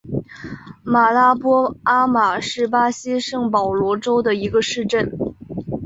[0.83, 5.11] 马拉波阿马是巴西圣保罗州的一个市镇。